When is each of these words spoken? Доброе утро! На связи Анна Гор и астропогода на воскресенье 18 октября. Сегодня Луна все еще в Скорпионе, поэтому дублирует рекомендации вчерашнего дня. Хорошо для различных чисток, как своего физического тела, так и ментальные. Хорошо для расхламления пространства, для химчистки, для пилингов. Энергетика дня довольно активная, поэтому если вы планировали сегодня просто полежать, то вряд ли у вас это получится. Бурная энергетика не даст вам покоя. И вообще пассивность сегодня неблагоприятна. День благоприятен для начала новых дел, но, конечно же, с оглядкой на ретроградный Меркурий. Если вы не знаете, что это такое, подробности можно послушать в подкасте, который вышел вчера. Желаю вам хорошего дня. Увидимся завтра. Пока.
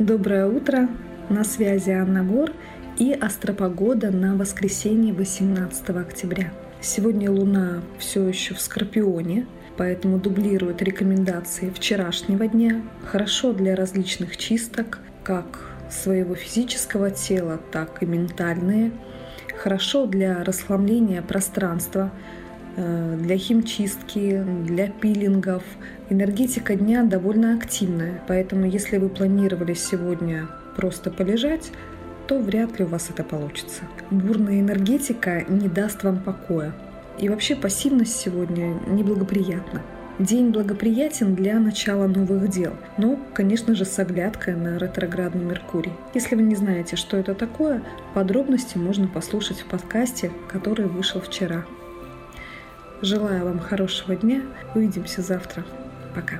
Доброе 0.00 0.46
утро! 0.46 0.88
На 1.28 1.44
связи 1.44 1.90
Анна 1.90 2.24
Гор 2.24 2.52
и 2.96 3.12
астропогода 3.12 4.10
на 4.10 4.34
воскресенье 4.34 5.12
18 5.12 5.90
октября. 5.90 6.54
Сегодня 6.80 7.30
Луна 7.30 7.82
все 7.98 8.26
еще 8.26 8.54
в 8.54 8.62
Скорпионе, 8.62 9.46
поэтому 9.76 10.18
дублирует 10.18 10.80
рекомендации 10.80 11.68
вчерашнего 11.68 12.46
дня. 12.46 12.80
Хорошо 13.04 13.52
для 13.52 13.76
различных 13.76 14.38
чисток, 14.38 15.00
как 15.22 15.60
своего 15.90 16.34
физического 16.34 17.10
тела, 17.10 17.60
так 17.70 18.02
и 18.02 18.06
ментальные. 18.06 18.92
Хорошо 19.58 20.06
для 20.06 20.42
расхламления 20.44 21.20
пространства, 21.20 22.10
для 23.18 23.36
химчистки, 23.36 24.44
для 24.64 24.88
пилингов. 24.88 25.62
Энергетика 26.08 26.74
дня 26.74 27.04
довольно 27.04 27.54
активная, 27.54 28.20
поэтому 28.26 28.66
если 28.66 28.98
вы 28.98 29.08
планировали 29.08 29.74
сегодня 29.74 30.48
просто 30.76 31.10
полежать, 31.10 31.70
то 32.26 32.38
вряд 32.38 32.78
ли 32.78 32.84
у 32.84 32.88
вас 32.88 33.10
это 33.10 33.24
получится. 33.24 33.82
Бурная 34.10 34.60
энергетика 34.60 35.44
не 35.48 35.68
даст 35.68 36.04
вам 36.04 36.20
покоя. 36.20 36.72
И 37.18 37.28
вообще 37.28 37.54
пассивность 37.54 38.16
сегодня 38.16 38.74
неблагоприятна. 38.86 39.82
День 40.18 40.50
благоприятен 40.50 41.34
для 41.34 41.58
начала 41.58 42.06
новых 42.06 42.48
дел, 42.48 42.74
но, 42.98 43.18
конечно 43.32 43.74
же, 43.74 43.86
с 43.86 43.98
оглядкой 43.98 44.54
на 44.54 44.76
ретроградный 44.76 45.44
Меркурий. 45.44 45.92
Если 46.12 46.34
вы 46.34 46.42
не 46.42 46.54
знаете, 46.54 46.96
что 46.96 47.16
это 47.16 47.34
такое, 47.34 47.82
подробности 48.12 48.76
можно 48.76 49.08
послушать 49.08 49.60
в 49.60 49.64
подкасте, 49.64 50.30
который 50.48 50.86
вышел 50.86 51.20
вчера. 51.22 51.64
Желаю 53.02 53.44
вам 53.46 53.58
хорошего 53.58 54.14
дня. 54.14 54.42
Увидимся 54.74 55.22
завтра. 55.22 55.64
Пока. 56.14 56.38